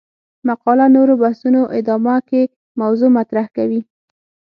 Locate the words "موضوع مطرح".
2.79-3.45